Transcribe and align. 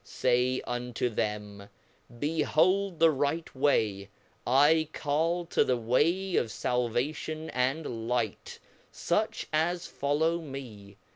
Say 0.03 0.61
unto 0.65 1.09
them, 1.09 1.69
Behold 2.17 2.97
the 2.97 3.11
right 3.11 3.53
way, 3.53 4.09
I 4.47 4.89
call 4.93 5.45
to 5.45 5.63
the 5.63 5.77
way 5.77 6.35
of 6.37 6.51
Salvation 6.51 7.51
and 7.51 8.07
Light, 8.07 8.57
fuch 8.91 9.45
as 9.53 9.85
fol 9.85 10.17
low 10.17 10.41
me. 10.41 10.97